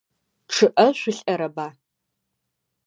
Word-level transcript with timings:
ЧъыӀэ 0.53 0.87
шъулӀэрэба? 0.99 1.67